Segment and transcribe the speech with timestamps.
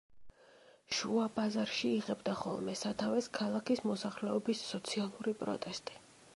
[0.99, 6.05] შუა ბაზარში იღებდა ხოლმე სათავეს ქალაქის მოსახლეობის სოციალური პროტესტი.